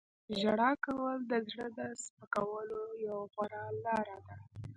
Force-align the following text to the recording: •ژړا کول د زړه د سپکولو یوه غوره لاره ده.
•ژړا 0.39 0.71
کول 0.85 1.17
د 1.31 1.33
زړه 1.49 1.67
د 1.77 1.79
سپکولو 2.03 2.81
یوه 3.07 3.23
غوره 3.33 3.63
لاره 3.85 4.17
ده. 4.27 4.35